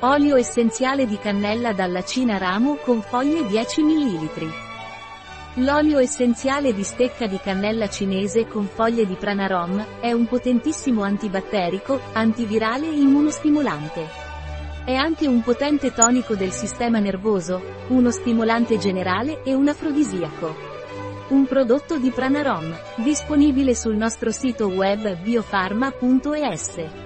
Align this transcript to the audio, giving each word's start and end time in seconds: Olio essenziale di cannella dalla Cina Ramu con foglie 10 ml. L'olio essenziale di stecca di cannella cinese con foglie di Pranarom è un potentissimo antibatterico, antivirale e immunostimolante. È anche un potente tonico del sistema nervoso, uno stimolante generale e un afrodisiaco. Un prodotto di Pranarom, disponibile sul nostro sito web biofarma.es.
Olio 0.00 0.36
essenziale 0.36 1.06
di 1.06 1.16
cannella 1.16 1.72
dalla 1.72 2.04
Cina 2.04 2.36
Ramu 2.36 2.76
con 2.84 3.00
foglie 3.00 3.46
10 3.46 3.82
ml. 3.82 4.52
L'olio 5.54 5.98
essenziale 5.98 6.74
di 6.74 6.82
stecca 6.82 7.26
di 7.26 7.38
cannella 7.38 7.88
cinese 7.88 8.46
con 8.46 8.66
foglie 8.66 9.06
di 9.06 9.14
Pranarom 9.14 10.00
è 10.00 10.12
un 10.12 10.26
potentissimo 10.26 11.02
antibatterico, 11.02 11.98
antivirale 12.12 12.88
e 12.88 12.98
immunostimolante. 12.98 14.06
È 14.84 14.92
anche 14.92 15.26
un 15.26 15.40
potente 15.40 15.94
tonico 15.94 16.34
del 16.34 16.52
sistema 16.52 16.98
nervoso, 16.98 17.62
uno 17.88 18.10
stimolante 18.10 18.76
generale 18.76 19.42
e 19.44 19.54
un 19.54 19.66
afrodisiaco. 19.66 20.54
Un 21.28 21.46
prodotto 21.46 21.96
di 21.96 22.10
Pranarom, 22.10 22.70
disponibile 22.96 23.74
sul 23.74 23.96
nostro 23.96 24.30
sito 24.30 24.66
web 24.66 25.16
biofarma.es. 25.22 27.05